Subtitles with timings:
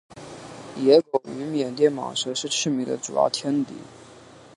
[0.77, 3.75] 野狗与缅甸蟒蛇是赤麂的主要天敌。